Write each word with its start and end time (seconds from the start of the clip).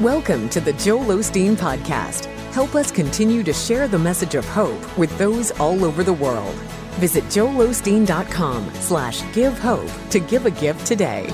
Welcome 0.00 0.48
to 0.48 0.62
the 0.62 0.72
Joel 0.72 1.04
Osteen 1.18 1.56
Podcast. 1.56 2.24
Help 2.54 2.74
us 2.74 2.90
continue 2.90 3.42
to 3.42 3.52
share 3.52 3.86
the 3.86 3.98
message 3.98 4.34
of 4.34 4.46
hope 4.46 4.96
with 4.96 5.14
those 5.18 5.50
all 5.60 5.84
over 5.84 6.02
the 6.02 6.14
world. 6.14 6.54
Visit 6.96 7.22
joelosteen.com 7.24 8.72
slash 8.76 9.22
give 9.34 9.58
hope 9.58 9.90
to 10.08 10.18
give 10.18 10.46
a 10.46 10.50
gift 10.52 10.86
today. 10.86 11.26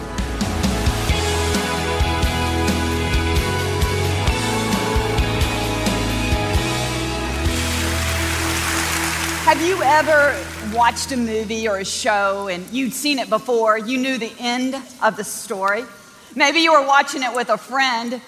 Have 9.45 9.63
you 9.63 9.81
ever 9.85 10.77
watched 10.77 11.13
a 11.13 11.17
movie 11.17 11.69
or 11.69 11.77
a 11.77 11.85
show 11.85 12.49
and 12.49 12.69
you'd 12.73 12.93
seen 12.93 13.21
it 13.21 13.31
before, 13.31 13.79
you 13.79 13.97
knew 13.97 14.19
the 14.19 14.33
end 14.41 14.75
of 15.05 15.17
the 15.17 15.23
story? 15.23 15.85
Maybe 16.35 16.59
you 16.59 16.73
were 16.73 16.85
watching 16.85 17.23
it 17.23 17.33
with 17.33 17.49
a 17.49 17.57
friend 17.57 18.21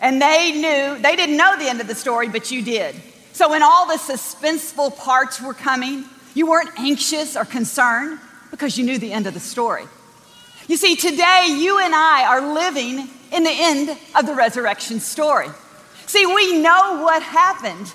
and 0.00 0.20
they 0.20 0.52
knew, 0.52 1.02
they 1.02 1.16
didn't 1.16 1.36
know 1.36 1.56
the 1.58 1.68
end 1.68 1.80
of 1.80 1.88
the 1.88 1.94
story, 1.94 2.28
but 2.28 2.50
you 2.50 2.62
did. 2.62 2.94
So 3.32 3.50
when 3.50 3.62
all 3.62 3.86
the 3.86 3.94
suspenseful 3.94 4.96
parts 4.96 5.40
were 5.40 5.54
coming, 5.54 6.04
you 6.34 6.46
weren't 6.46 6.70
anxious 6.78 7.36
or 7.36 7.44
concerned 7.44 8.18
because 8.50 8.76
you 8.78 8.84
knew 8.84 8.98
the 8.98 9.12
end 9.12 9.26
of 9.26 9.34
the 9.34 9.40
story. 9.40 9.84
You 10.68 10.76
see, 10.76 10.96
today 10.96 11.56
you 11.58 11.78
and 11.78 11.94
I 11.94 12.26
are 12.26 12.52
living 12.54 13.08
in 13.32 13.44
the 13.44 13.52
end 13.52 13.96
of 14.14 14.26
the 14.26 14.34
resurrection 14.34 15.00
story. 15.00 15.48
See, 16.06 16.26
we 16.26 16.60
know 16.60 17.02
what 17.02 17.22
happened 17.22 17.92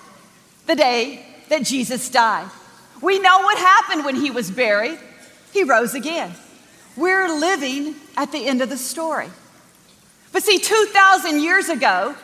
the 0.67 0.75
day 0.75 1.25
that 1.49 1.63
Jesus 1.63 2.09
died. 2.09 2.49
We 3.01 3.19
know 3.19 3.39
what 3.39 3.57
happened 3.57 4.05
when 4.05 4.15
he 4.15 4.31
was 4.31 4.51
buried. 4.51 4.99
He 5.53 5.63
rose 5.63 5.93
again. 5.95 6.31
We're 6.95 7.27
living 7.29 7.95
at 8.17 8.31
the 8.31 8.45
end 8.45 8.61
of 8.61 8.69
the 8.69 8.77
story. 8.77 9.29
But 10.31 10.43
see, 10.43 10.59
2,000 10.59 11.41
years 11.41 11.69
ago, 11.69 12.15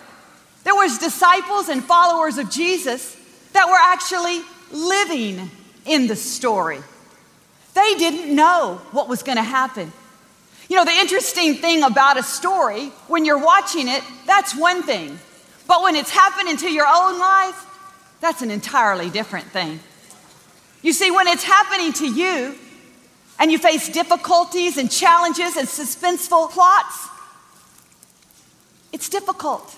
there 0.63 0.75
was 0.75 0.97
disciples 0.97 1.69
and 1.69 1.83
followers 1.83 2.37
of 2.37 2.49
Jesus 2.49 3.15
that 3.53 3.67
were 3.67 3.77
actually 3.79 4.41
living 4.71 5.49
in 5.85 6.07
the 6.07 6.15
story. 6.15 6.79
They 7.73 7.95
didn't 7.95 8.33
know 8.35 8.81
what 8.91 9.07
was 9.07 9.23
going 9.23 9.37
to 9.37 9.43
happen. 9.43 9.91
You 10.69 10.75
know, 10.75 10.85
the 10.85 10.91
interesting 10.91 11.55
thing 11.55 11.83
about 11.83 12.17
a 12.17 12.23
story, 12.23 12.87
when 13.07 13.23
you're 13.23 13.43
watching 13.43 13.87
it, 13.87 14.03
that's 14.25 14.55
one 14.55 14.83
thing. 14.83 15.17
But 15.67 15.81
when 15.81 15.95
it's 15.95 16.11
happening 16.11 16.57
to 16.57 16.71
your 16.71 16.85
own 16.87 17.19
life, 17.19 17.65
that's 18.19 18.41
an 18.41 18.51
entirely 18.51 19.09
different 19.09 19.47
thing. 19.47 19.79
You 20.81 20.93
see, 20.93 21.11
when 21.11 21.27
it's 21.27 21.43
happening 21.43 21.93
to 21.93 22.07
you 22.07 22.55
and 23.39 23.51
you 23.51 23.57
face 23.57 23.89
difficulties 23.89 24.77
and 24.77 24.91
challenges 24.91 25.55
and 25.55 25.67
suspenseful 25.67 26.49
plots, 26.49 27.09
it's 28.91 29.09
difficult. 29.09 29.75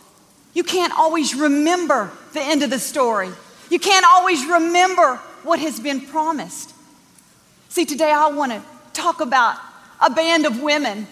You 0.54 0.64
can't 0.64 0.94
always 0.98 1.36
remember 1.36 2.12
the 2.34 2.42
end 2.42 2.64
of 2.64 2.70
the 2.70 2.80
story. 2.80 3.30
You 3.70 3.80
can't 3.80 4.06
always 4.10 4.46
remember 4.46 5.18
what 5.44 5.60
has 5.60 5.80
been 5.80 6.02
promised. 6.02 6.74
See, 7.70 7.86
today 7.86 8.12
I 8.12 8.28
want 8.28 8.52
to 8.52 8.64
talk 8.94 9.22
about 9.22 9.58
a 10.02 10.10
band 10.10 10.46
of 10.46 10.62
women, 10.62 11.08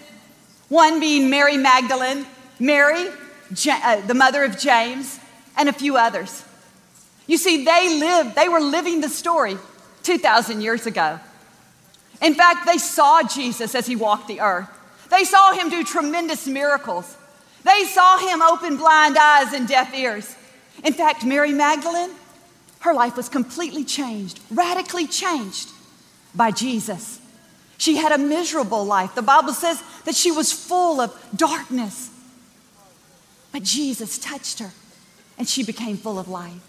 one 0.68 1.00
being 1.00 1.30
Mary 1.30 1.56
Magdalene, 1.56 2.26
Mary, 2.58 3.08
uh, 3.68 4.00
the 4.06 4.14
mother 4.14 4.42
of 4.44 4.58
James, 4.58 5.18
and 5.56 5.68
a 5.68 5.72
few 5.72 5.96
others. 5.96 6.44
You 7.26 7.36
see, 7.36 7.64
they 7.64 7.98
lived, 8.00 8.34
they 8.34 8.48
were 8.48 8.60
living 8.60 9.00
the 9.00 9.08
story 9.08 9.56
2,000 10.02 10.60
years 10.60 10.86
ago. 10.86 11.20
In 12.20 12.34
fact, 12.34 12.66
they 12.66 12.78
saw 12.78 13.22
Jesus 13.22 13.74
as 13.74 13.86
he 13.86 13.94
walked 13.94 14.28
the 14.28 14.40
earth. 14.40 14.68
They 15.10 15.24
saw 15.24 15.52
him 15.52 15.70
do 15.70 15.84
tremendous 15.84 16.46
miracles. 16.46 17.16
They 17.64 17.84
saw 17.84 18.18
him 18.18 18.42
open 18.42 18.76
blind 18.76 19.16
eyes 19.18 19.52
and 19.52 19.66
deaf 19.66 19.94
ears. 19.94 20.36
In 20.84 20.92
fact, 20.92 21.24
Mary 21.24 21.52
Magdalene, 21.52 22.10
her 22.80 22.94
life 22.94 23.16
was 23.16 23.28
completely 23.28 23.84
changed, 23.84 24.40
radically 24.50 25.06
changed 25.06 25.70
by 26.34 26.50
Jesus. 26.50 27.20
She 27.78 27.96
had 27.96 28.12
a 28.12 28.18
miserable 28.18 28.84
life. 28.84 29.14
The 29.14 29.22
Bible 29.22 29.52
says 29.52 29.82
that 30.04 30.14
she 30.14 30.30
was 30.30 30.52
full 30.52 31.00
of 31.00 31.16
darkness. 31.34 32.10
But 33.52 33.62
Jesus 33.62 34.18
touched 34.18 34.58
her 34.58 34.72
and 35.38 35.48
she 35.48 35.64
became 35.64 35.96
full 35.96 36.18
of 36.18 36.28
life. 36.28 36.64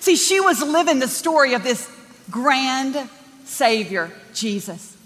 See, 0.00 0.16
she 0.16 0.40
was 0.40 0.62
living 0.62 0.98
the 0.98 1.08
story 1.08 1.54
of 1.54 1.62
this 1.62 1.90
grand 2.30 3.08
Savior, 3.44 4.12
Jesus. 4.32 4.96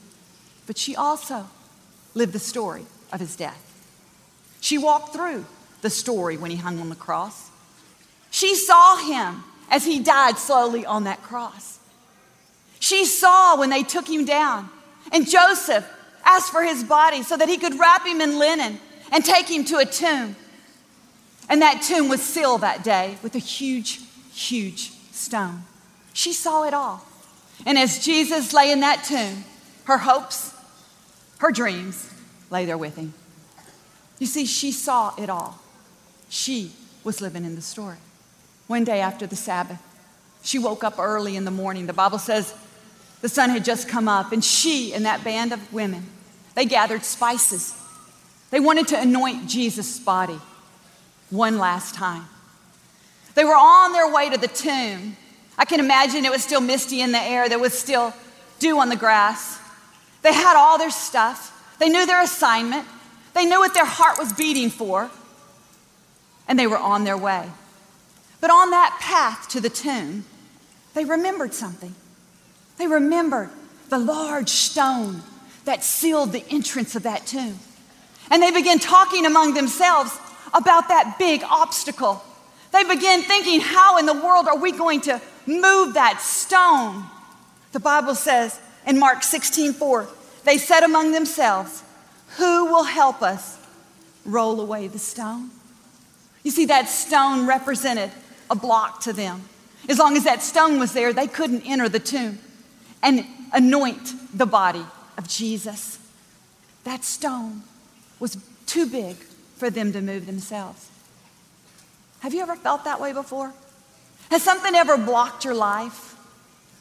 But 0.67 0.79
she 0.79 0.95
also 0.95 1.49
lived 2.15 2.33
the 2.33 2.39
story 2.39 2.87
of 3.13 3.21
his 3.21 3.37
death. 3.37 3.74
She 4.65 4.79
walked 4.79 5.13
through 5.13 5.45
the 5.83 5.91
story 5.91 6.39
when 6.39 6.51
he 6.51 6.57
hung 6.57 6.81
on 6.81 6.89
the 6.89 6.95
cross. 6.95 7.51
She 8.31 8.55
saw 8.55 8.97
him 8.97 9.45
as 9.69 9.85
he 9.85 10.01
died 10.01 10.39
slowly 10.39 10.87
on 10.87 11.05
that 11.05 11.23
cross. 11.23 11.79
She 12.81 13.05
saw 13.05 13.59
when 13.59 13.69
they 13.69 13.83
took 13.83 14.09
him 14.09 14.25
down, 14.25 14.71
and 15.13 15.29
Joseph 15.29 15.87
asked 16.25 16.51
for 16.51 16.63
his 16.63 16.83
body 16.83 17.23
so 17.23 17.37
that 17.37 17.51
he 17.51 17.59
could 17.59 17.79
wrap 17.79 18.07
him 18.07 18.23
in 18.23 18.39
linen 18.39 18.81
and 19.13 19.23
take 19.23 19.51
him 19.51 19.67
to 19.67 19.77
a 19.77 19.85
tomb. 19.85 20.35
And 21.51 21.61
that 21.61 21.83
tomb 21.83 22.09
was 22.09 22.23
sealed 22.23 22.63
that 22.63 22.83
day 22.83 23.19
with 23.23 23.35
a 23.35 23.39
huge, 23.39 24.01
huge 24.33 24.93
stone. 25.13 25.65
She 26.15 26.33
saw 26.33 26.65
it 26.65 26.73
all. 26.73 27.05
And 27.67 27.77
as 27.77 28.03
Jesus 28.03 28.55
lay 28.55 28.73
in 28.73 28.81
that 28.81 29.05
tomb, 29.05 29.45
her 29.85 29.99
hopes, 29.99 30.55
her 31.41 31.53
dreams 31.53 32.11
lay 32.49 32.65
there 32.65 32.79
with 32.79 32.97
him. 32.97 33.13
You 34.19 34.27
see, 34.27 34.47
she 34.47 34.73
saw 34.73 35.15
it 35.17 35.29
all. 35.29 35.61
She 36.29 36.73
was 37.03 37.21
living 37.21 37.45
in 37.45 37.55
the 37.55 37.63
story. 37.63 37.99
One 38.67 38.85
day 38.85 39.01
after 39.01 39.27
the 39.27 39.37
Sabbath, 39.37 39.81
she 40.43 40.59
woke 40.59 40.85
up 40.85 40.99
early 40.99 41.37
in 41.37 41.45
the 41.45 41.51
morning. 41.51 41.87
The 41.87 41.93
Bible 41.93 42.19
says 42.19 42.55
the 43.21 43.29
sun 43.29 43.51
had 43.51 43.65
just 43.65 43.89
come 43.89 44.09
up, 44.09 44.33
and 44.33 44.45
she 44.45 44.93
and 44.95 45.05
that 45.05 45.25
band 45.25 45.53
of 45.53 45.73
women, 45.73 46.07
they 46.55 46.65
gathered 46.65 47.05
spices. 47.05 47.75
They 48.51 48.61
wanted 48.61 48.89
to 48.89 49.01
anoint 49.01 49.49
Jesus' 49.49 49.99
body 49.99 50.39
one 51.31 51.59
last 51.59 51.95
time. 51.95 52.27
They 53.35 53.45
were 53.45 53.55
on 53.55 53.93
their 53.93 54.13
way 54.13 54.31
to 54.31 54.39
the 54.39 54.49
tomb. 54.49 55.17
I 55.59 55.65
can 55.65 55.81
imagine 55.81 56.25
it 56.25 56.31
was 56.31 56.45
still 56.45 56.61
misty 56.61 57.01
in 57.01 57.13
the 57.13 57.21
air, 57.21 57.49
there 57.49 57.59
was 57.59 57.73
still 57.73 58.13
dew 58.59 58.79
on 58.79 58.89
the 58.89 58.97
grass. 58.97 59.59
They 60.23 60.33
had 60.33 60.57
all 60.57 60.79
their 60.79 60.91
stuff, 60.91 61.77
they 61.79 61.89
knew 61.89 62.07
their 62.07 62.23
assignment. 62.23 62.87
They 63.35 63.45
knew 63.45 63.59
what 63.59 63.75
their 63.75 63.85
heart 63.85 64.19
was 64.19 64.33
beating 64.33 64.71
for, 64.71 65.11
and 66.49 66.59
they 66.59 66.67
were 66.67 66.79
on 66.79 67.05
their 67.05 67.17
way. 67.17 67.51
But 68.41 68.51
on 68.51 68.71
that 68.71 68.99
path 69.01 69.49
to 69.51 69.61
the 69.61 69.71
tomb, 69.71 70.25
they 70.95 71.05
remembered 71.05 71.53
something. 71.53 71.95
They 72.79 72.87
remembered 72.87 73.51
the 73.89 73.99
large 73.99 74.51
stone 74.51 75.23
that 75.65 75.85
sealed 75.85 76.33
the 76.33 76.45
entrance 76.51 76.95
of 76.95 77.05
that 77.05 77.27
tomb. 77.27 77.59
And 78.31 78.43
they 78.43 78.51
began 78.51 78.79
talking 78.79 79.27
among 79.27 79.55
themselves 79.55 80.17
about 80.53 80.89
that 80.89 81.17
big 81.19 81.43
obstacle. 81.43 82.23
They 82.73 82.85
began 82.85 83.23
thinking, 83.23 83.61
how 83.61 83.99
in 83.99 84.07
the 84.07 84.15
world 84.15 84.47
are 84.47 84.59
we 84.59 84.73
going 84.73 85.01
to 85.03 85.21
move 85.47 85.95
that 85.95 86.21
stone? 86.21 87.05
The 87.73 87.81
Bible 87.81 88.15
says 88.15 88.59
in 88.87 88.99
Mark 88.99 89.23
16 89.23 89.73
4, 89.73 90.09
they 90.45 90.59
said 90.59 90.83
among 90.83 91.13
themselves, 91.13 91.83
who 92.37 92.67
will 92.67 92.85
help 92.85 93.23
us 93.23 93.59
roll 94.25 94.61
away 94.61 94.89
the 94.89 94.99
stone? 94.99 95.51
You 96.43 96.51
see, 96.51 96.67
that 96.67 96.89
stone 96.89 97.47
represented 97.47 98.11
a 98.51 98.55
block 98.55 99.01
to 99.03 99.13
them. 99.13 99.43
As 99.89 99.99
long 99.99 100.17
as 100.17 100.25
that 100.25 100.43
stone 100.43 100.79
was 100.79 100.93
there, 100.93 101.13
they 101.13 101.27
couldn't 101.27 101.63
enter 101.63 101.89
the 101.89 101.99
tomb 101.99 102.39
and 103.03 103.25
anoint 103.53 104.13
the 104.37 104.47
body 104.47 104.85
of 105.17 105.29
Jesus. 105.29 105.99
That 106.85 107.05
stone 107.05 107.63
was 108.19 108.37
too 108.67 108.87
big 108.87 109.17
for 109.57 109.71
them 109.71 109.93
to 109.93 110.01
move 110.01 110.27
themselves. 110.27 110.89
Have 112.21 112.35
you 112.35 112.41
ever 112.41 112.57
felt 112.57 112.85
that 112.85 113.01
way 113.01 113.13
before? 113.13 113.53
Has 114.31 114.43
something 114.43 114.75
ever 114.75 114.97
blocked 114.97 115.45
your 115.45 115.55
life? 115.55 116.17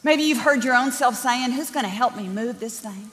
Maybe 0.02 0.22
you've 0.22 0.38
heard 0.38 0.64
your 0.64 0.74
own 0.74 0.90
self 0.92 1.16
saying, 1.16 1.52
Who's 1.52 1.70
going 1.70 1.84
to 1.84 1.90
help 1.90 2.16
me 2.16 2.28
move 2.28 2.60
this 2.60 2.80
thing? 2.80 3.10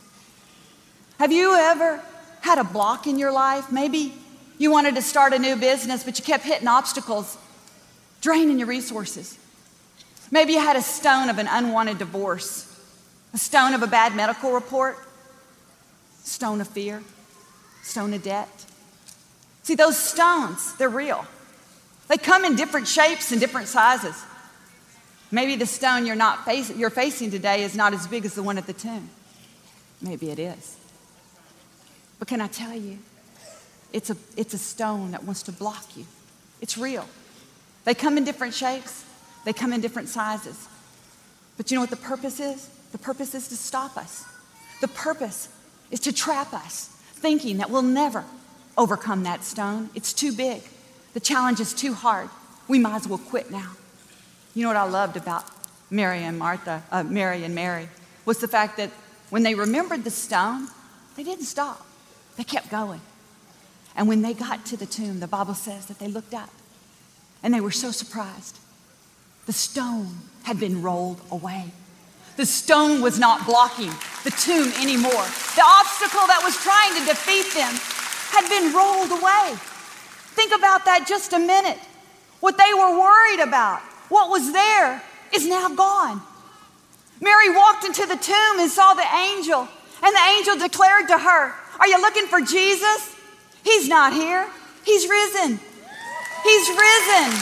Have 1.19 1.31
you 1.31 1.55
ever 1.55 2.01
had 2.41 2.57
a 2.57 2.63
block 2.63 3.07
in 3.07 3.17
your 3.17 3.31
life. 3.31 3.71
Maybe 3.71 4.13
you 4.57 4.71
wanted 4.71 4.95
to 4.95 5.01
start 5.01 5.33
a 5.33 5.39
new 5.39 5.55
business, 5.55 6.03
but 6.03 6.19
you 6.19 6.25
kept 6.25 6.43
hitting 6.43 6.67
obstacles, 6.67 7.37
draining 8.19 8.59
your 8.59 8.67
resources. 8.67 9.37
Maybe 10.29 10.53
you 10.53 10.59
had 10.59 10.75
a 10.75 10.81
stone 10.81 11.29
of 11.29 11.37
an 11.37 11.47
unwanted 11.49 11.97
divorce, 11.97 12.67
a 13.33 13.37
stone 13.37 13.73
of 13.73 13.83
a 13.83 13.87
bad 13.87 14.15
medical 14.15 14.51
report, 14.51 14.97
stone 16.23 16.61
of 16.61 16.67
fear, 16.67 17.03
stone 17.83 18.13
of 18.13 18.23
debt. 18.23 18.65
See, 19.63 19.75
those 19.75 19.97
stones, 19.97 20.75
they're 20.77 20.89
real. 20.89 21.25
They 22.07 22.17
come 22.17 22.45
in 22.45 22.55
different 22.55 22.87
shapes 22.87 23.31
and 23.31 23.39
different 23.39 23.67
sizes. 23.67 24.15
Maybe 25.31 25.55
the 25.55 25.65
stone 25.65 26.05
you're, 26.05 26.15
not 26.15 26.45
face- 26.45 26.75
you're 26.75 26.89
facing 26.89 27.31
today 27.31 27.63
is 27.63 27.75
not 27.75 27.93
as 27.93 28.07
big 28.07 28.25
as 28.25 28.33
the 28.33 28.43
one 28.43 28.57
at 28.57 28.67
the 28.67 28.73
tomb. 28.73 29.09
Maybe 30.01 30.29
it 30.29 30.39
is. 30.39 30.77
But 32.21 32.27
can 32.27 32.39
I 32.39 32.45
tell 32.45 32.75
you, 32.75 32.99
it's 33.91 34.11
a, 34.11 34.17
it's 34.37 34.53
a 34.53 34.59
stone 34.59 35.09
that 35.09 35.23
wants 35.23 35.41
to 35.41 35.51
block 35.51 35.97
you. 35.97 36.05
It's 36.61 36.77
real. 36.77 37.07
They 37.83 37.95
come 37.95 38.15
in 38.15 38.25
different 38.25 38.53
shapes, 38.53 39.03
they 39.43 39.53
come 39.53 39.73
in 39.73 39.81
different 39.81 40.07
sizes. 40.07 40.67
But 41.57 41.71
you 41.71 41.75
know 41.75 41.81
what 41.81 41.89
the 41.89 41.95
purpose 41.95 42.39
is? 42.39 42.69
The 42.91 42.99
purpose 42.99 43.33
is 43.33 43.47
to 43.47 43.55
stop 43.55 43.97
us. 43.97 44.23
The 44.81 44.87
purpose 44.87 45.49
is 45.89 45.99
to 46.01 46.13
trap 46.13 46.53
us, 46.53 46.89
thinking 47.13 47.57
that 47.57 47.71
we'll 47.71 47.81
never 47.81 48.23
overcome 48.77 49.23
that 49.23 49.43
stone. 49.43 49.89
It's 49.95 50.13
too 50.13 50.31
big. 50.31 50.61
The 51.15 51.19
challenge 51.19 51.59
is 51.59 51.73
too 51.73 51.95
hard. 51.95 52.29
We 52.67 52.77
might 52.77 52.97
as 52.97 53.07
well 53.07 53.17
quit 53.17 53.49
now. 53.49 53.71
You 54.53 54.61
know 54.61 54.69
what 54.69 54.77
I 54.77 54.87
loved 54.87 55.17
about 55.17 55.45
Mary 55.89 56.19
and 56.19 56.37
Martha, 56.37 56.83
uh, 56.91 57.01
Mary 57.01 57.43
and 57.43 57.55
Mary, 57.55 57.89
was 58.25 58.37
the 58.37 58.47
fact 58.47 58.77
that 58.77 58.91
when 59.31 59.41
they 59.41 59.55
remembered 59.55 60.03
the 60.03 60.11
stone, 60.11 60.67
they 61.15 61.23
didn't 61.23 61.45
stop. 61.45 61.87
They 62.41 62.45
kept 62.45 62.71
going. 62.71 63.01
And 63.95 64.07
when 64.07 64.23
they 64.23 64.33
got 64.33 64.65
to 64.65 64.75
the 64.75 64.87
tomb, 64.87 65.19
the 65.19 65.27
Bible 65.27 65.53
says 65.53 65.85
that 65.85 65.99
they 65.99 66.07
looked 66.07 66.33
up 66.33 66.49
and 67.43 67.53
they 67.53 67.61
were 67.61 67.69
so 67.69 67.91
surprised. 67.91 68.57
The 69.45 69.53
stone 69.53 70.07
had 70.41 70.59
been 70.59 70.81
rolled 70.81 71.21
away. 71.29 71.65
The 72.37 72.47
stone 72.47 72.99
was 72.99 73.19
not 73.19 73.45
blocking 73.45 73.91
the 74.23 74.31
tomb 74.31 74.73
anymore. 74.81 75.27
The 75.53 75.61
obstacle 75.61 76.25
that 76.25 76.41
was 76.43 76.57
trying 76.57 76.97
to 76.97 77.05
defeat 77.05 77.53
them 77.53 77.75
had 78.33 78.49
been 78.49 78.73
rolled 78.73 79.11
away. 79.11 79.53
Think 80.33 80.51
about 80.55 80.85
that 80.85 81.05
just 81.07 81.33
a 81.33 81.39
minute. 81.39 81.77
What 82.39 82.57
they 82.57 82.73
were 82.73 82.99
worried 82.99 83.41
about, 83.41 83.81
what 84.09 84.31
was 84.31 84.51
there, 84.51 85.03
is 85.31 85.47
now 85.47 85.69
gone. 85.69 86.23
Mary 87.21 87.55
walked 87.55 87.85
into 87.85 88.07
the 88.07 88.15
tomb 88.15 88.59
and 88.59 88.71
saw 88.71 88.95
the 88.95 89.05
angel, 89.29 89.67
and 90.01 90.15
the 90.15 90.25
angel 90.35 90.57
declared 90.57 91.07
to 91.09 91.19
her, 91.19 91.53
Are 91.81 91.87
you 91.87 91.99
looking 91.99 92.27
for 92.27 92.39
Jesus? 92.39 93.15
He's 93.63 93.89
not 93.89 94.13
here, 94.13 94.47
he's 94.85 95.09
risen. 95.09 95.59
He's 96.43 96.69
risen. 96.69 97.41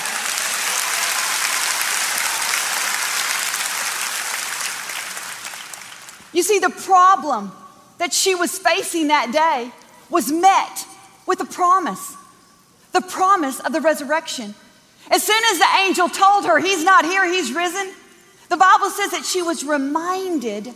You 6.31 6.43
see, 6.43 6.59
the 6.59 6.69
problem 6.69 7.51
that 7.97 8.13
she 8.13 8.33
was 8.33 8.57
facing 8.57 9.07
that 9.07 9.31
day 9.31 9.71
was 10.09 10.31
met 10.31 10.85
with 11.25 11.41
a 11.41 11.45
promise 11.45 12.15
the 12.91 13.01
promise 13.01 13.59
of 13.59 13.71
the 13.71 13.81
resurrection. 13.81 14.55
As 15.11 15.21
soon 15.21 15.41
as 15.51 15.59
the 15.59 15.67
angel 15.85 16.09
told 16.09 16.45
her, 16.45 16.59
He's 16.59 16.83
not 16.83 17.05
here, 17.05 17.23
He's 17.25 17.53
risen, 17.53 17.93
the 18.49 18.57
Bible 18.57 18.89
says 18.89 19.11
that 19.11 19.25
she 19.25 19.41
was 19.41 19.63
reminded 19.63 20.73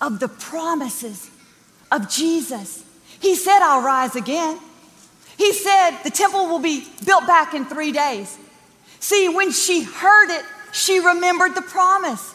of 0.00 0.18
the 0.18 0.28
promises 0.28 1.30
of 1.92 2.10
Jesus. 2.10 2.82
He 3.20 3.34
said, 3.34 3.60
I'll 3.60 3.82
rise 3.82 4.16
again. 4.16 4.58
He 5.36 5.52
said, 5.52 5.98
the 6.02 6.10
temple 6.10 6.46
will 6.46 6.58
be 6.58 6.86
built 7.04 7.26
back 7.26 7.54
in 7.54 7.64
three 7.64 7.92
days. 7.92 8.38
See, 9.00 9.28
when 9.28 9.52
she 9.52 9.82
heard 9.82 10.30
it, 10.30 10.44
she 10.72 10.98
remembered 10.98 11.54
the 11.54 11.62
promise. 11.62 12.34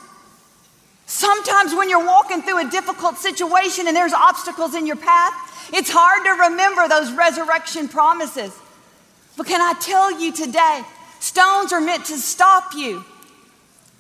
Sometimes 1.06 1.76
when 1.76 1.90
you're 1.90 2.06
walking 2.06 2.42
through 2.42 2.66
a 2.66 2.70
difficult 2.70 3.18
situation 3.18 3.88
and 3.88 3.96
there's 3.96 4.14
obstacles 4.14 4.76
in 4.76 4.88
your 4.88 4.96
path, 4.96 5.34
it's 5.74 5.90
hard 5.92 6.24
to 6.24 6.50
remember 6.50 6.88
those 6.88 7.12
resurrection 7.12 7.88
promises. 7.88 8.58
But 9.36 9.48
can 9.48 9.62
I 9.62 9.78
tell 9.80 10.20
you 10.20 10.32
today, 10.32 10.82
stones 11.20 11.74
are 11.74 11.82
meant 11.82 12.06
to 12.06 12.18
stop 12.18 12.74
you. 12.76 13.04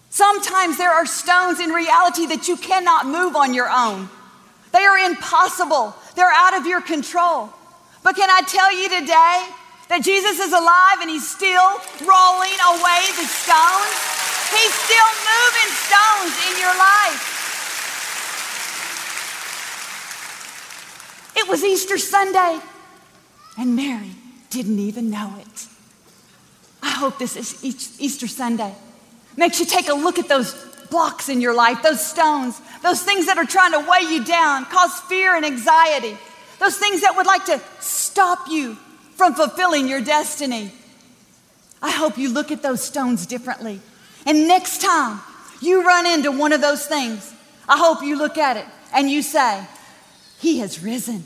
Sometimes 0.09 0.77
there 0.77 0.91
are 0.91 1.05
stones 1.05 1.59
in 1.59 1.69
reality 1.71 2.25
that 2.27 2.47
you 2.47 2.57
cannot 2.57 3.05
move 3.05 3.35
on 3.35 3.53
your 3.53 3.69
own. 3.69 4.09
They 4.71 4.85
are 4.85 4.97
impossible, 4.97 5.95
they're 6.15 6.31
out 6.31 6.57
of 6.57 6.65
your 6.65 6.81
control. 6.81 7.49
But 8.03 8.15
can 8.15 8.29
I 8.29 8.41
tell 8.41 8.71
you 8.71 8.89
today 8.89 9.47
that 9.89 10.01
Jesus 10.01 10.39
is 10.39 10.53
alive 10.53 11.01
and 11.01 11.09
he's 11.09 11.27
still 11.27 11.69
rolling 12.01 12.57
away 12.73 13.01
the 13.19 13.27
stones? 13.27 13.93
He's 14.51 14.73
still 14.73 15.11
moving 15.27 15.69
stones 15.75 16.33
in 16.49 16.59
your 16.59 16.75
life. 16.77 17.27
It 21.35 21.47
was 21.47 21.63
Easter 21.63 21.97
Sunday, 21.97 22.59
and 23.57 23.75
Mary 23.75 24.11
didn't 24.49 24.79
even 24.79 25.09
know 25.09 25.33
it. 25.39 25.67
I 26.83 26.89
hope 26.89 27.19
this 27.19 27.35
is 27.35 27.63
Easter 27.99 28.27
Sunday 28.27 28.73
makes 29.37 29.59
you 29.59 29.65
take 29.65 29.89
a 29.89 29.93
look 29.93 30.19
at 30.19 30.27
those 30.27 30.53
blocks 30.91 31.29
in 31.29 31.41
your 31.41 31.55
life, 31.55 31.81
those 31.81 32.05
stones, 32.05 32.61
those 32.83 33.01
things 33.01 33.25
that 33.25 33.37
are 33.39 33.45
trying 33.45 33.71
to 33.71 33.79
weigh 33.89 34.13
you 34.13 34.23
down, 34.23 34.65
cause 34.65 34.99
fear 35.01 35.35
and 35.35 35.45
anxiety, 35.45 36.15
those 36.59 36.77
things 36.77 37.01
that 37.01 37.15
would 37.15 37.25
like 37.25 37.45
to 37.45 37.59
stop 37.79 38.47
you 38.47 38.75
from 39.15 39.33
fulfilling 39.33 39.87
your 39.87 40.01
destiny. 40.01 40.71
I 41.81 41.89
hope 41.89 42.17
you 42.19 42.29
look 42.29 42.51
at 42.51 42.61
those 42.61 42.83
stones 42.83 43.25
differently 43.25 43.81
and 44.25 44.47
next 44.47 44.81
time 44.81 45.19
you 45.61 45.85
run 45.85 46.05
into 46.05 46.31
one 46.31 46.53
of 46.53 46.61
those 46.61 46.85
things, 46.85 47.33
I 47.67 47.77
hope 47.77 48.03
you 48.03 48.17
look 48.17 48.37
at 48.37 48.57
it 48.57 48.65
and 48.93 49.09
you 49.09 49.21
say, 49.21 49.65
He 50.39 50.59
has 50.59 50.83
risen, 50.83 51.25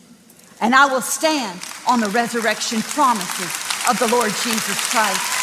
and 0.62 0.76
I 0.76 0.86
will 0.86 1.02
stand 1.02 1.60
on 1.90 2.00
the 2.00 2.10
resurrection 2.10 2.82
promises 2.82 3.52
of 3.90 4.00
the 4.00 4.08
Lord 4.08 4.32
Jesus 4.44 4.90
Christ. 4.92 5.35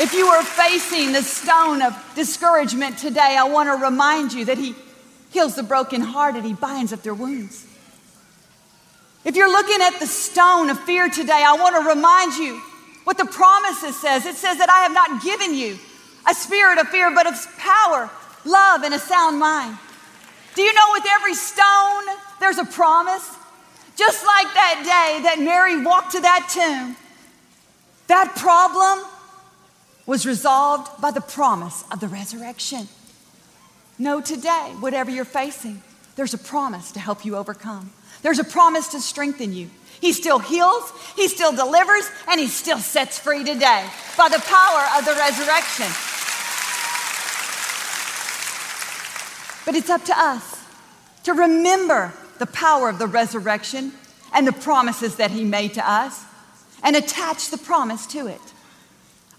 If 0.00 0.14
you 0.14 0.28
are 0.28 0.42
facing 0.42 1.12
the 1.12 1.20
stone 1.20 1.82
of 1.82 1.94
discouragement 2.14 2.96
today, 2.96 3.36
I 3.38 3.44
want 3.44 3.68
to 3.68 3.84
remind 3.84 4.32
you 4.32 4.46
that 4.46 4.56
He 4.56 4.74
heals 5.30 5.56
the 5.56 5.62
brokenhearted, 5.62 6.42
He 6.42 6.54
binds 6.54 6.94
up 6.94 7.02
their 7.02 7.12
wounds. 7.12 7.66
If 9.26 9.36
you're 9.36 9.52
looking 9.52 9.82
at 9.82 10.00
the 10.00 10.06
stone 10.06 10.70
of 10.70 10.80
fear 10.80 11.10
today, 11.10 11.44
I 11.46 11.52
want 11.52 11.76
to 11.76 11.86
remind 11.86 12.32
you 12.32 12.58
what 13.04 13.18
the 13.18 13.26
promises 13.26 14.00
says. 14.00 14.24
It 14.24 14.36
says 14.36 14.56
that 14.56 14.70
I 14.70 14.78
have 14.84 14.94
not 14.94 15.22
given 15.22 15.52
you 15.52 15.78
a 16.26 16.32
spirit 16.32 16.78
of 16.78 16.88
fear, 16.88 17.14
but 17.14 17.26
of 17.26 17.34
power, 17.58 18.08
love, 18.46 18.84
and 18.84 18.94
a 18.94 18.98
sound 18.98 19.38
mind. 19.38 19.76
Do 20.54 20.62
you 20.62 20.72
know 20.72 20.88
with 20.92 21.04
every 21.10 21.34
stone 21.34 22.04
there's 22.40 22.56
a 22.56 22.64
promise? 22.64 23.36
Just 23.96 24.24
like 24.24 24.46
that 24.54 24.80
day 24.80 25.22
that 25.24 25.40
Mary 25.40 25.84
walked 25.84 26.12
to 26.12 26.20
that 26.20 26.48
tomb, 26.48 26.96
that 28.06 28.34
problem 28.36 29.04
was 30.10 30.26
resolved 30.26 31.00
by 31.00 31.12
the 31.12 31.20
promise 31.20 31.84
of 31.92 32.00
the 32.00 32.08
resurrection. 32.08 32.88
Know 33.96 34.20
today, 34.20 34.74
whatever 34.80 35.08
you're 35.08 35.24
facing, 35.24 35.80
there's 36.16 36.34
a 36.34 36.38
promise 36.38 36.90
to 36.90 36.98
help 36.98 37.24
you 37.24 37.36
overcome. 37.36 37.92
There's 38.20 38.40
a 38.40 38.44
promise 38.44 38.88
to 38.88 39.00
strengthen 39.00 39.52
you. 39.52 39.70
He 40.00 40.12
still 40.12 40.40
heals, 40.40 40.92
He 41.14 41.28
still 41.28 41.52
delivers, 41.52 42.10
and 42.28 42.40
He 42.40 42.48
still 42.48 42.80
sets 42.80 43.20
free 43.20 43.44
today 43.44 43.88
by 44.18 44.28
the 44.28 44.40
power 44.40 44.84
of 44.98 45.04
the 45.04 45.14
resurrection. 45.14 45.86
But 49.64 49.76
it's 49.76 49.90
up 49.90 50.04
to 50.06 50.18
us 50.18 50.60
to 51.22 51.34
remember 51.34 52.12
the 52.40 52.46
power 52.46 52.88
of 52.88 52.98
the 52.98 53.06
resurrection 53.06 53.92
and 54.32 54.44
the 54.44 54.52
promises 54.52 55.14
that 55.18 55.30
He 55.30 55.44
made 55.44 55.74
to 55.74 55.88
us 55.88 56.24
and 56.82 56.96
attach 56.96 57.50
the 57.50 57.58
promise 57.58 58.08
to 58.08 58.26
it. 58.26 58.40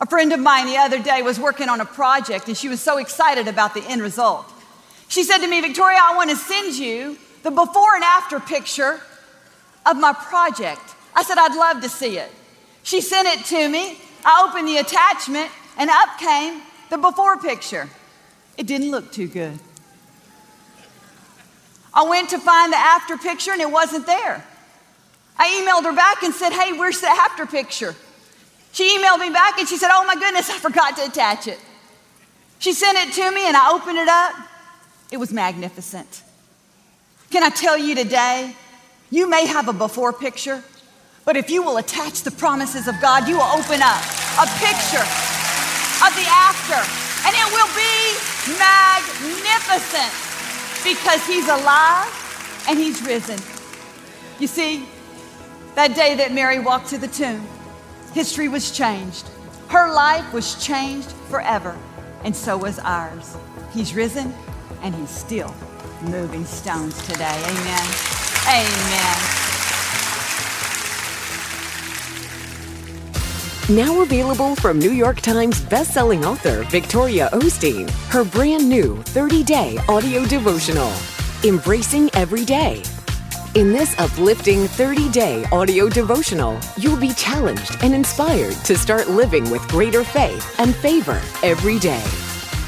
A 0.01 0.05
friend 0.07 0.33
of 0.33 0.39
mine 0.39 0.65
the 0.65 0.77
other 0.77 1.01
day 1.01 1.21
was 1.21 1.39
working 1.39 1.69
on 1.69 1.79
a 1.79 1.85
project 1.85 2.47
and 2.47 2.57
she 2.57 2.67
was 2.67 2.81
so 2.81 2.97
excited 2.97 3.47
about 3.47 3.75
the 3.75 3.83
end 3.87 4.01
result. 4.01 4.51
She 5.07 5.23
said 5.23 5.37
to 5.37 5.47
me, 5.47 5.61
Victoria, 5.61 5.99
I 6.01 6.15
want 6.15 6.31
to 6.31 6.35
send 6.35 6.73
you 6.73 7.17
the 7.43 7.51
before 7.51 7.93
and 7.95 8.03
after 8.03 8.39
picture 8.39 8.99
of 9.85 9.97
my 9.97 10.13
project. 10.13 10.81
I 11.15 11.21
said, 11.23 11.37
I'd 11.37 11.55
love 11.55 11.83
to 11.83 11.89
see 11.89 12.17
it. 12.17 12.31
She 12.81 12.99
sent 12.99 13.27
it 13.27 13.45
to 13.45 13.69
me. 13.69 13.99
I 14.25 14.47
opened 14.47 14.67
the 14.67 14.77
attachment, 14.77 15.49
and 15.77 15.89
up 15.89 16.17
came 16.19 16.61
the 16.89 16.97
before 16.97 17.37
picture. 17.37 17.89
It 18.57 18.67
didn't 18.67 18.91
look 18.91 19.11
too 19.11 19.27
good. 19.27 19.59
I 21.93 22.03
went 22.03 22.29
to 22.29 22.39
find 22.39 22.71
the 22.71 22.77
after 22.77 23.17
picture, 23.17 23.51
and 23.51 23.61
it 23.61 23.69
wasn't 23.69 24.05
there. 24.05 24.45
I 25.37 25.47
emailed 25.61 25.83
her 25.83 25.95
back 25.95 26.23
and 26.23 26.33
said, 26.33 26.51
Hey, 26.53 26.73
where's 26.73 27.01
the 27.01 27.09
after 27.09 27.45
picture? 27.45 27.95
She 28.71 28.97
emailed 28.97 29.19
me 29.19 29.29
back 29.29 29.59
and 29.59 29.67
she 29.67 29.77
said, 29.77 29.89
Oh 29.91 30.05
my 30.05 30.15
goodness, 30.15 30.49
I 30.49 30.57
forgot 30.57 30.95
to 30.97 31.05
attach 31.05 31.47
it. 31.47 31.59
She 32.59 32.73
sent 32.73 32.95
it 32.95 33.11
to 33.15 33.31
me, 33.31 33.47
and 33.47 33.57
I 33.57 33.71
opened 33.71 33.97
it 33.97 34.07
up. 34.07 34.35
It 35.11 35.17
was 35.17 35.33
magnificent. 35.33 36.21
Can 37.31 37.41
I 37.41 37.49
tell 37.49 37.75
you 37.75 37.95
today 37.95 38.55
you 39.09 39.27
may 39.27 39.47
have 39.47 39.67
a 39.67 39.73
before 39.73 40.13
picture, 40.13 40.63
but 41.25 41.35
if 41.35 41.49
you 41.49 41.63
will 41.63 41.77
attach 41.77 42.21
the 42.21 42.29
promises 42.29 42.87
of 42.87 43.01
God, 43.01 43.27
you 43.27 43.37
will 43.37 43.51
open 43.57 43.81
up 43.81 44.01
a 44.37 44.45
picture 44.61 45.01
of 46.05 46.11
the 46.13 46.27
after, 46.29 46.77
and 47.25 47.33
it 47.33 47.47
will 47.49 47.71
be 47.73 48.13
magnificent 48.59 50.11
because 50.83 51.25
He's 51.25 51.47
alive 51.49 52.65
and 52.69 52.77
He's 52.77 53.01
risen. 53.01 53.39
You 54.39 54.47
see, 54.47 54.85
that 55.73 55.95
day 55.95 56.15
that 56.15 56.31
Mary 56.31 56.59
walked 56.59 56.89
to 56.89 56.97
the 56.99 57.07
tomb, 57.07 57.41
history 58.13 58.47
was 58.47 58.71
changed. 58.71 59.29
Her 59.67 59.93
life 59.93 60.33
was 60.33 60.63
changed 60.63 61.11
forever, 61.29 61.77
and 62.23 62.35
so 62.35 62.57
was 62.57 62.79
ours. 62.79 63.37
He's 63.73 63.93
risen 63.93 64.33
and 64.81 64.93
He's 64.95 65.09
still 65.09 65.53
moving 66.01 66.45
stones 66.45 67.01
today. 67.07 67.41
Amen. 67.45 67.87
Amen. 68.47 69.41
Now 73.69 74.01
available 74.01 74.55
from 74.55 74.79
New 74.79 74.91
York 74.91 75.21
Times 75.21 75.61
bestselling 75.61 76.25
author 76.25 76.63
Victoria 76.63 77.29
Osteen, 77.31 77.89
her 78.09 78.25
brand 78.25 78.67
new 78.67 79.01
30 79.03 79.43
day 79.43 79.77
audio 79.87 80.25
devotional, 80.25 80.91
Embracing 81.45 82.09
Every 82.13 82.43
Day. 82.43 82.83
In 83.53 83.73
this 83.73 83.93
uplifting 83.99 84.65
30 84.65 85.11
day 85.11 85.43
audio 85.51 85.89
devotional, 85.89 86.57
you'll 86.77 86.95
be 86.95 87.11
challenged 87.15 87.83
and 87.83 87.93
inspired 87.93 88.53
to 88.63 88.77
start 88.77 89.09
living 89.09 89.51
with 89.51 89.67
greater 89.67 90.05
faith 90.05 90.57
and 90.57 90.73
favor 90.73 91.21
every 91.43 91.77
day. 91.77 92.01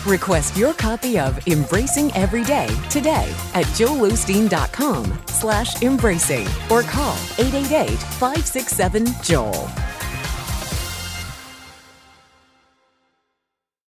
Request 0.05 0.57
your 0.57 0.73
copy 0.73 1.17
of 1.17 1.47
Embracing 1.47 2.11
Every 2.15 2.43
Day 2.43 2.67
today 2.89 3.33
at 3.53 3.65
joelosteen.com 3.67 5.19
slash 5.27 5.81
embracing 5.81 6.45
or 6.69 6.81
call 6.81 7.15
888-567-JOEL. 7.37 9.92